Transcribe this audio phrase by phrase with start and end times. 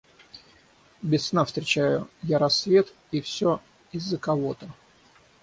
[1.03, 3.61] Без сна встречаю я рассвет И все
[3.91, 4.67] из-за кого-то.